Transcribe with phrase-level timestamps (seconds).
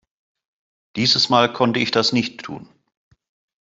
[0.95, 2.67] Dieses Mal konnte ich das nicht tun.